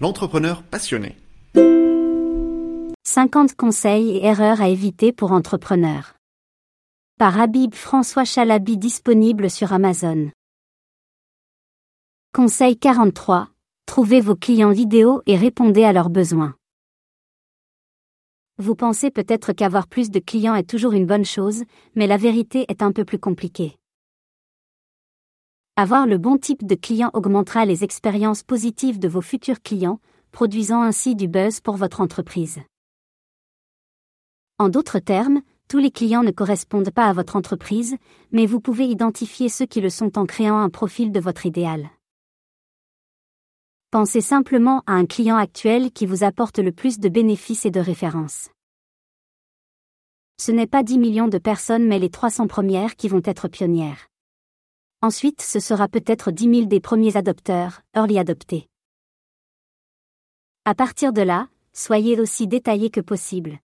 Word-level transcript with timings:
l'entrepreneur 0.00 0.62
passionné. 0.62 1.16
50 3.04 3.54
conseils 3.54 4.16
et 4.16 4.24
erreurs 4.24 4.60
à 4.60 4.68
éviter 4.68 5.12
pour 5.12 5.32
entrepreneurs. 5.32 6.14
Par 7.18 7.40
Habib 7.40 7.74
François 7.74 8.24
Chalabi 8.24 8.76
disponible 8.76 9.50
sur 9.50 9.72
Amazon. 9.72 10.30
Conseil 12.32 12.76
43. 12.76 13.48
Trouvez 13.86 14.20
vos 14.20 14.34
clients 14.34 14.72
vidéo 14.72 15.22
et 15.26 15.36
répondez 15.36 15.84
à 15.84 15.92
leurs 15.92 16.10
besoins. 16.10 16.54
Vous 18.58 18.74
pensez 18.74 19.10
peut-être 19.10 19.52
qu'avoir 19.52 19.86
plus 19.86 20.10
de 20.10 20.18
clients 20.18 20.54
est 20.54 20.68
toujours 20.68 20.92
une 20.92 21.06
bonne 21.06 21.24
chose, 21.24 21.62
mais 21.94 22.06
la 22.06 22.16
vérité 22.16 22.64
est 22.68 22.82
un 22.82 22.92
peu 22.92 23.04
plus 23.04 23.18
compliquée. 23.18 23.76
Avoir 25.76 26.06
le 26.06 26.18
bon 26.18 26.38
type 26.38 26.64
de 26.64 26.76
client 26.76 27.10
augmentera 27.14 27.64
les 27.64 27.82
expériences 27.82 28.44
positives 28.44 29.00
de 29.00 29.08
vos 29.08 29.20
futurs 29.20 29.60
clients, 29.60 29.98
produisant 30.30 30.82
ainsi 30.82 31.16
du 31.16 31.26
buzz 31.26 31.58
pour 31.58 31.74
votre 31.74 32.00
entreprise. 32.00 32.60
En 34.60 34.68
d'autres 34.68 35.00
termes, 35.00 35.42
tous 35.68 35.78
les 35.78 35.90
clients 35.90 36.22
ne 36.22 36.30
correspondent 36.30 36.92
pas 36.92 37.08
à 37.08 37.12
votre 37.12 37.34
entreprise, 37.34 37.96
mais 38.30 38.46
vous 38.46 38.60
pouvez 38.60 38.86
identifier 38.86 39.48
ceux 39.48 39.66
qui 39.66 39.80
le 39.80 39.90
sont 39.90 40.16
en 40.16 40.26
créant 40.26 40.58
un 40.58 40.70
profil 40.70 41.10
de 41.10 41.18
votre 41.18 41.44
idéal. 41.44 41.90
Pensez 43.90 44.20
simplement 44.20 44.84
à 44.86 44.92
un 44.92 45.06
client 45.06 45.36
actuel 45.36 45.90
qui 45.90 46.06
vous 46.06 46.22
apporte 46.22 46.60
le 46.60 46.70
plus 46.70 47.00
de 47.00 47.08
bénéfices 47.08 47.66
et 47.66 47.72
de 47.72 47.80
références. 47.80 48.48
Ce 50.40 50.52
n'est 50.52 50.68
pas 50.68 50.84
10 50.84 50.98
millions 50.98 51.28
de 51.28 51.38
personnes 51.38 51.88
mais 51.88 51.98
les 51.98 52.10
300 52.10 52.46
premières 52.46 52.94
qui 52.94 53.08
vont 53.08 53.22
être 53.24 53.48
pionnières. 53.48 54.06
Ensuite, 55.04 55.42
ce 55.42 55.60
sera 55.60 55.86
peut-être 55.86 56.30
10 56.30 56.44
000 56.44 56.64
des 56.64 56.80
premiers 56.80 57.18
adopteurs, 57.18 57.82
early 57.94 58.18
adoptés. 58.18 58.70
À 60.64 60.74
partir 60.74 61.12
de 61.12 61.20
là, 61.20 61.48
soyez 61.74 62.18
aussi 62.18 62.46
détaillé 62.46 62.88
que 62.88 63.02
possible. 63.02 63.58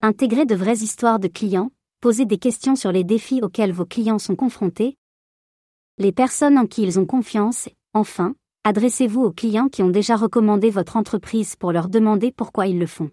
Intégrez 0.00 0.44
de 0.44 0.56
vraies 0.56 0.78
histoires 0.78 1.20
de 1.20 1.28
clients, 1.28 1.70
posez 2.00 2.24
des 2.24 2.38
questions 2.38 2.74
sur 2.74 2.90
les 2.90 3.04
défis 3.04 3.40
auxquels 3.40 3.72
vos 3.72 3.86
clients 3.86 4.18
sont 4.18 4.34
confrontés, 4.34 4.96
les 5.98 6.10
personnes 6.10 6.58
en 6.58 6.66
qui 6.66 6.82
ils 6.82 6.98
ont 6.98 7.06
confiance, 7.06 7.68
enfin, 7.94 8.34
adressez-vous 8.64 9.22
aux 9.22 9.32
clients 9.32 9.68
qui 9.68 9.84
ont 9.84 9.90
déjà 9.90 10.16
recommandé 10.16 10.70
votre 10.70 10.96
entreprise 10.96 11.54
pour 11.54 11.70
leur 11.70 11.88
demander 11.88 12.32
pourquoi 12.32 12.66
ils 12.66 12.80
le 12.80 12.88
font. 12.88 13.12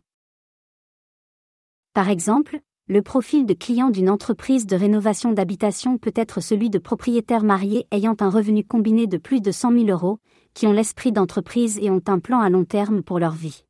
Par 1.94 2.10
exemple, 2.10 2.60
le 2.92 3.04
profil 3.04 3.46
de 3.46 3.54
client 3.54 3.92
d'une 3.92 4.10
entreprise 4.10 4.66
de 4.66 4.76
rénovation 4.76 5.32
d'habitation 5.32 6.00
peut 6.00 6.12
être 6.16 6.42
celui 6.42 6.72
de 6.72 6.80
propriétaires 6.80 7.44
mariés 7.44 7.86
ayant 7.92 8.16
un 8.20 8.32
revenu 8.32 8.64
combiné 8.66 9.06
de 9.06 9.18
plus 9.18 9.42
de 9.42 9.52
100 9.52 9.74
000 9.74 9.86
euros, 9.90 10.18
qui 10.56 10.66
ont 10.66 10.72
l'esprit 10.72 11.12
d'entreprise 11.12 11.78
et 11.80 11.92
ont 11.92 12.02
un 12.08 12.18
plan 12.18 12.40
à 12.40 12.50
long 12.50 12.66
terme 12.66 13.04
pour 13.04 13.20
leur 13.20 13.34
vie. 13.34 13.64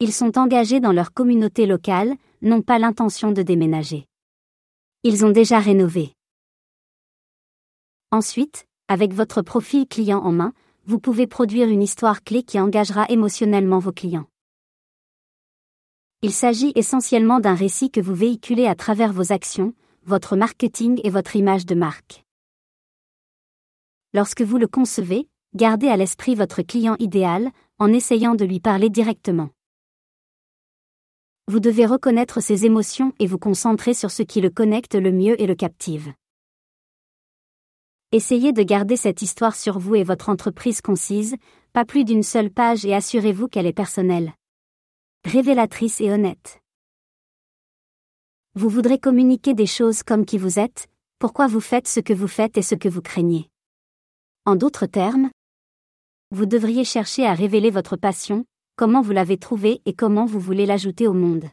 Ils 0.00 0.12
sont 0.12 0.36
engagés 0.36 0.78
dans 0.78 0.92
leur 0.92 1.14
communauté 1.14 1.64
locale, 1.64 2.14
n'ont 2.42 2.60
pas 2.60 2.78
l'intention 2.78 3.32
de 3.32 3.40
déménager. 3.40 4.04
Ils 5.04 5.24
ont 5.24 5.30
déjà 5.30 5.58
rénové. 5.58 6.12
Ensuite, 8.10 8.66
avec 8.88 9.14
votre 9.14 9.40
profil 9.40 9.88
client 9.88 10.20
en 10.20 10.32
main, 10.32 10.52
vous 10.84 10.98
pouvez 10.98 11.26
produire 11.26 11.68
une 11.68 11.82
histoire 11.82 12.22
clé 12.22 12.42
qui 12.42 12.60
engagera 12.60 13.06
émotionnellement 13.08 13.78
vos 13.78 13.92
clients. 13.92 14.26
Il 16.20 16.32
s'agit 16.32 16.72
essentiellement 16.74 17.38
d'un 17.38 17.54
récit 17.54 17.92
que 17.92 18.00
vous 18.00 18.14
véhiculez 18.14 18.66
à 18.66 18.74
travers 18.74 19.12
vos 19.12 19.30
actions, 19.32 19.72
votre 20.02 20.34
marketing 20.34 21.00
et 21.04 21.10
votre 21.10 21.36
image 21.36 21.64
de 21.64 21.76
marque. 21.76 22.24
Lorsque 24.12 24.42
vous 24.42 24.58
le 24.58 24.66
concevez, 24.66 25.28
gardez 25.54 25.86
à 25.86 25.96
l'esprit 25.96 26.34
votre 26.34 26.62
client 26.62 26.96
idéal, 26.98 27.52
en 27.78 27.92
essayant 27.92 28.34
de 28.34 28.44
lui 28.44 28.58
parler 28.58 28.90
directement. 28.90 29.50
Vous 31.46 31.60
devez 31.60 31.86
reconnaître 31.86 32.40
ses 32.40 32.66
émotions 32.66 33.12
et 33.20 33.28
vous 33.28 33.38
concentrer 33.38 33.94
sur 33.94 34.10
ce 34.10 34.24
qui 34.24 34.40
le 34.40 34.50
connecte 34.50 34.96
le 34.96 35.12
mieux 35.12 35.40
et 35.40 35.46
le 35.46 35.54
captive. 35.54 36.12
Essayez 38.10 38.52
de 38.52 38.64
garder 38.64 38.96
cette 38.96 39.22
histoire 39.22 39.54
sur 39.54 39.78
vous 39.78 39.94
et 39.94 40.02
votre 40.02 40.30
entreprise 40.30 40.80
concise, 40.80 41.36
pas 41.72 41.84
plus 41.84 42.04
d'une 42.04 42.24
seule 42.24 42.50
page 42.50 42.84
et 42.84 42.92
assurez-vous 42.92 43.46
qu'elle 43.46 43.66
est 43.66 43.72
personnelle. 43.72 44.32
Révélatrice 45.24 46.00
et 46.00 46.10
honnête. 46.10 46.60
Vous 48.54 48.68
voudrez 48.68 48.98
communiquer 48.98 49.52
des 49.52 49.66
choses 49.66 50.02
comme 50.02 50.24
qui 50.24 50.38
vous 50.38 50.58
êtes, 50.58 50.88
pourquoi 51.18 51.46
vous 51.46 51.60
faites 51.60 51.86
ce 51.88 52.00
que 52.00 52.12
vous 52.12 52.28
faites 52.28 52.56
et 52.56 52.62
ce 52.62 52.74
que 52.74 52.88
vous 52.88 53.02
craignez. 53.02 53.50
En 54.46 54.56
d'autres 54.56 54.86
termes, 54.86 55.30
vous 56.30 56.46
devriez 56.46 56.84
chercher 56.84 57.26
à 57.26 57.34
révéler 57.34 57.70
votre 57.70 57.96
passion, 57.96 58.44
comment 58.76 59.02
vous 59.02 59.12
l'avez 59.12 59.38
trouvé 59.38 59.82
et 59.84 59.92
comment 59.92 60.24
vous 60.24 60.40
voulez 60.40 60.66
l'ajouter 60.66 61.06
au 61.06 61.12
monde. 61.12 61.50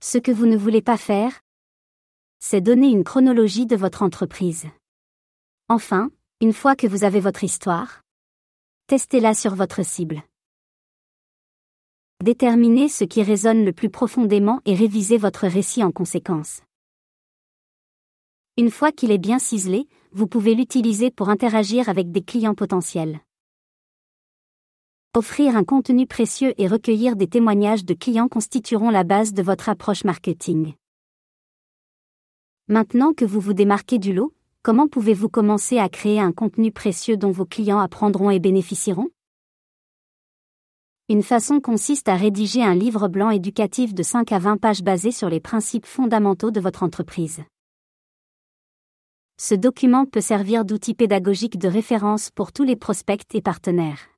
Ce 0.00 0.18
que 0.18 0.30
vous 0.30 0.46
ne 0.46 0.56
voulez 0.56 0.82
pas 0.82 0.96
faire, 0.98 1.40
c'est 2.38 2.60
donner 2.60 2.88
une 2.88 3.04
chronologie 3.04 3.66
de 3.66 3.76
votre 3.76 4.02
entreprise. 4.02 4.66
Enfin, 5.68 6.10
une 6.40 6.52
fois 6.52 6.76
que 6.76 6.86
vous 6.86 7.04
avez 7.04 7.20
votre 7.20 7.44
histoire, 7.44 8.02
testez-la 8.88 9.34
sur 9.34 9.54
votre 9.54 9.84
cible. 9.84 10.22
Déterminez 12.22 12.88
ce 12.88 13.02
qui 13.02 13.20
résonne 13.24 13.64
le 13.64 13.72
plus 13.72 13.90
profondément 13.90 14.60
et 14.64 14.76
révisez 14.76 15.16
votre 15.16 15.48
récit 15.48 15.82
en 15.82 15.90
conséquence. 15.90 16.60
Une 18.56 18.70
fois 18.70 18.92
qu'il 18.92 19.10
est 19.10 19.18
bien 19.18 19.40
ciselé, 19.40 19.88
vous 20.12 20.28
pouvez 20.28 20.54
l'utiliser 20.54 21.10
pour 21.10 21.30
interagir 21.30 21.88
avec 21.88 22.12
des 22.12 22.22
clients 22.22 22.54
potentiels. 22.54 23.18
Offrir 25.16 25.56
un 25.56 25.64
contenu 25.64 26.06
précieux 26.06 26.54
et 26.58 26.68
recueillir 26.68 27.16
des 27.16 27.26
témoignages 27.26 27.84
de 27.84 27.94
clients 27.94 28.28
constitueront 28.28 28.90
la 28.90 29.02
base 29.02 29.32
de 29.32 29.42
votre 29.42 29.68
approche 29.68 30.04
marketing. 30.04 30.74
Maintenant 32.68 33.14
que 33.14 33.24
vous 33.24 33.40
vous 33.40 33.52
démarquez 33.52 33.98
du 33.98 34.12
lot, 34.12 34.32
comment 34.62 34.86
pouvez-vous 34.86 35.28
commencer 35.28 35.78
à 35.78 35.88
créer 35.88 36.20
un 36.20 36.30
contenu 36.30 36.70
précieux 36.70 37.16
dont 37.16 37.32
vos 37.32 37.46
clients 37.46 37.80
apprendront 37.80 38.30
et 38.30 38.38
bénéficieront? 38.38 39.08
Une 41.08 41.24
façon 41.24 41.60
consiste 41.60 42.08
à 42.08 42.14
rédiger 42.14 42.62
un 42.62 42.76
livre 42.76 43.08
blanc 43.08 43.30
éducatif 43.30 43.92
de 43.92 44.04
5 44.04 44.30
à 44.30 44.38
20 44.38 44.56
pages 44.58 44.82
basé 44.82 45.10
sur 45.10 45.28
les 45.28 45.40
principes 45.40 45.84
fondamentaux 45.84 46.52
de 46.52 46.60
votre 46.60 46.84
entreprise. 46.84 47.42
Ce 49.36 49.56
document 49.56 50.06
peut 50.06 50.20
servir 50.20 50.64
d'outil 50.64 50.94
pédagogique 50.94 51.58
de 51.58 51.66
référence 51.66 52.30
pour 52.30 52.52
tous 52.52 52.62
les 52.62 52.76
prospects 52.76 53.34
et 53.34 53.42
partenaires. 53.42 54.10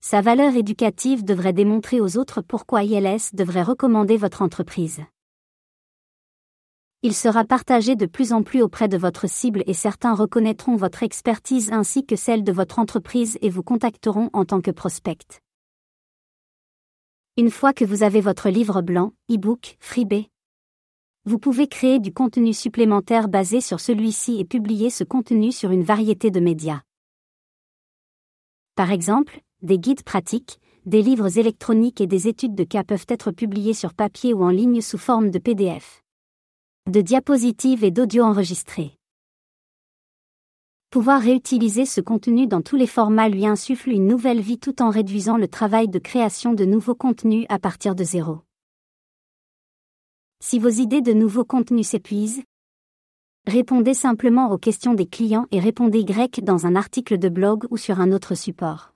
Sa 0.00 0.20
valeur 0.20 0.56
éducative 0.56 1.24
devrait 1.24 1.52
démontrer 1.52 2.00
aux 2.00 2.18
autres 2.18 2.42
pourquoi 2.42 2.82
ILS 2.82 3.34
devrait 3.34 3.62
recommander 3.62 4.16
votre 4.16 4.42
entreprise. 4.42 5.02
Il 7.04 7.14
sera 7.14 7.44
partagé 7.44 7.94
de 7.94 8.06
plus 8.06 8.32
en 8.32 8.42
plus 8.42 8.60
auprès 8.60 8.88
de 8.88 8.96
votre 8.96 9.28
cible 9.28 9.62
et 9.68 9.72
certains 9.72 10.16
reconnaîtront 10.16 10.74
votre 10.74 11.04
expertise 11.04 11.70
ainsi 11.70 12.04
que 12.04 12.16
celle 12.16 12.42
de 12.42 12.50
votre 12.50 12.80
entreprise 12.80 13.38
et 13.40 13.50
vous 13.50 13.62
contacteront 13.62 14.30
en 14.32 14.44
tant 14.44 14.60
que 14.60 14.72
prospect. 14.72 15.40
Une 17.36 17.52
fois 17.52 17.72
que 17.72 17.84
vous 17.84 18.02
avez 18.02 18.20
votre 18.20 18.48
livre 18.48 18.82
blanc, 18.82 19.12
e-book, 19.30 19.76
freebie, 19.78 20.28
vous 21.24 21.38
pouvez 21.38 21.68
créer 21.68 22.00
du 22.00 22.12
contenu 22.12 22.52
supplémentaire 22.52 23.28
basé 23.28 23.60
sur 23.60 23.78
celui-ci 23.78 24.40
et 24.40 24.44
publier 24.44 24.90
ce 24.90 25.04
contenu 25.04 25.52
sur 25.52 25.70
une 25.70 25.84
variété 25.84 26.32
de 26.32 26.40
médias. 26.40 26.82
Par 28.74 28.90
exemple, 28.90 29.40
des 29.62 29.78
guides 29.78 30.02
pratiques, 30.02 30.58
des 30.84 31.02
livres 31.02 31.38
électroniques 31.38 32.00
et 32.00 32.08
des 32.08 32.26
études 32.26 32.56
de 32.56 32.64
cas 32.64 32.82
peuvent 32.82 33.06
être 33.08 33.30
publiés 33.30 33.74
sur 33.74 33.94
papier 33.94 34.34
ou 34.34 34.42
en 34.42 34.50
ligne 34.50 34.80
sous 34.80 34.98
forme 34.98 35.30
de 35.30 35.38
PDF. 35.38 36.02
De 36.88 37.02
diapositives 37.02 37.84
et 37.84 37.90
d'audio 37.90 38.24
enregistrés. 38.24 38.96
Pouvoir 40.88 41.20
réutiliser 41.20 41.84
ce 41.84 42.00
contenu 42.00 42.46
dans 42.46 42.62
tous 42.62 42.76
les 42.76 42.86
formats 42.86 43.28
lui 43.28 43.46
insuffle 43.46 43.90
une 43.90 44.06
nouvelle 44.06 44.40
vie 44.40 44.58
tout 44.58 44.80
en 44.80 44.88
réduisant 44.88 45.36
le 45.36 45.48
travail 45.48 45.88
de 45.88 45.98
création 45.98 46.54
de 46.54 46.64
nouveaux 46.64 46.94
contenus 46.94 47.44
à 47.50 47.58
partir 47.58 47.94
de 47.94 48.04
zéro. 48.04 48.38
Si 50.40 50.58
vos 50.58 50.70
idées 50.70 51.02
de 51.02 51.12
nouveaux 51.12 51.44
contenus 51.44 51.88
s'épuisent, 51.88 52.42
répondez 53.46 53.92
simplement 53.92 54.50
aux 54.50 54.56
questions 54.56 54.94
des 54.94 55.06
clients 55.06 55.46
et 55.50 55.60
répondez 55.60 56.06
grec 56.06 56.42
dans 56.42 56.64
un 56.64 56.74
article 56.74 57.18
de 57.18 57.28
blog 57.28 57.66
ou 57.70 57.76
sur 57.76 58.00
un 58.00 58.12
autre 58.12 58.34
support. 58.34 58.94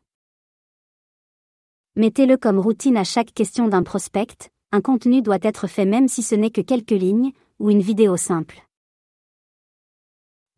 Mettez-le 1.96 2.38
comme 2.38 2.58
routine 2.58 2.96
à 2.96 3.04
chaque 3.04 3.34
question 3.34 3.68
d'un 3.68 3.82
prospect, 3.82 4.50
un 4.74 4.80
contenu 4.80 5.20
doit 5.20 5.36
être 5.42 5.66
fait 5.66 5.84
même 5.84 6.08
si 6.08 6.22
ce 6.22 6.34
n'est 6.34 6.48
que 6.48 6.62
quelques 6.62 6.92
lignes, 6.92 7.32
ou 7.62 7.70
une 7.70 7.80
vidéo 7.80 8.16
simple. 8.16 8.60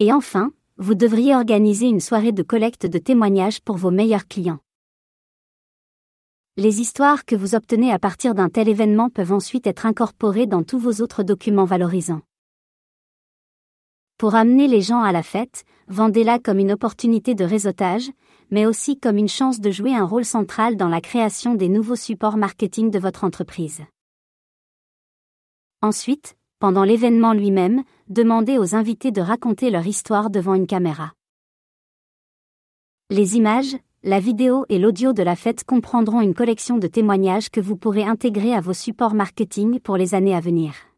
Et 0.00 0.10
enfin, 0.10 0.52
vous 0.78 0.94
devriez 0.94 1.36
organiser 1.36 1.86
une 1.86 2.00
soirée 2.00 2.32
de 2.32 2.42
collecte 2.42 2.86
de 2.86 2.98
témoignages 2.98 3.60
pour 3.60 3.76
vos 3.76 3.90
meilleurs 3.90 4.26
clients. 4.26 4.60
Les 6.56 6.80
histoires 6.80 7.26
que 7.26 7.36
vous 7.36 7.54
obtenez 7.54 7.92
à 7.92 7.98
partir 7.98 8.34
d'un 8.34 8.48
tel 8.48 8.70
événement 8.70 9.10
peuvent 9.10 9.32
ensuite 9.32 9.66
être 9.66 9.84
incorporées 9.84 10.46
dans 10.46 10.62
tous 10.62 10.78
vos 10.78 11.02
autres 11.02 11.22
documents 11.22 11.66
valorisants. 11.66 12.22
Pour 14.16 14.34
amener 14.34 14.66
les 14.66 14.80
gens 14.80 15.02
à 15.02 15.12
la 15.12 15.22
fête, 15.22 15.64
vendez-la 15.88 16.38
comme 16.38 16.58
une 16.58 16.72
opportunité 16.72 17.34
de 17.34 17.44
réseautage, 17.44 18.10
mais 18.50 18.64
aussi 18.64 18.98
comme 18.98 19.18
une 19.18 19.28
chance 19.28 19.60
de 19.60 19.70
jouer 19.70 19.94
un 19.94 20.06
rôle 20.06 20.24
central 20.24 20.76
dans 20.76 20.88
la 20.88 21.02
création 21.02 21.54
des 21.54 21.68
nouveaux 21.68 21.96
supports 21.96 22.38
marketing 22.38 22.90
de 22.90 22.98
votre 22.98 23.24
entreprise. 23.24 23.82
Ensuite, 25.82 26.36
pendant 26.58 26.84
l'événement 26.84 27.32
lui-même, 27.32 27.82
demandez 28.08 28.58
aux 28.58 28.74
invités 28.74 29.10
de 29.10 29.20
raconter 29.20 29.70
leur 29.70 29.86
histoire 29.86 30.30
devant 30.30 30.54
une 30.54 30.66
caméra. 30.66 31.12
Les 33.10 33.36
images, 33.36 33.76
la 34.02 34.20
vidéo 34.20 34.64
et 34.68 34.78
l'audio 34.78 35.12
de 35.12 35.22
la 35.22 35.36
fête 35.36 35.64
comprendront 35.64 36.20
une 36.20 36.34
collection 36.34 36.78
de 36.78 36.86
témoignages 36.86 37.50
que 37.50 37.60
vous 37.60 37.76
pourrez 37.76 38.04
intégrer 38.04 38.54
à 38.54 38.60
vos 38.60 38.72
supports 38.72 39.14
marketing 39.14 39.80
pour 39.80 39.96
les 39.96 40.14
années 40.14 40.34
à 40.34 40.40
venir. 40.40 40.93